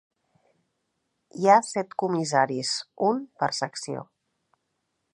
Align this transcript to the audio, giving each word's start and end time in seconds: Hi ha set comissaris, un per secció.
Hi 1.41 1.51
ha 1.51 1.59
set 1.69 1.95
comissaris, 2.05 2.75
un 3.13 3.23
per 3.43 3.55
secció. 3.63 4.07